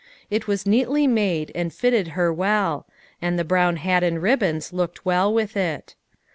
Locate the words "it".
0.31-0.47, 5.55-5.93